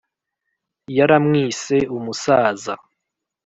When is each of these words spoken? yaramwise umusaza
yaramwise 0.97 1.77
umusaza 1.95 2.73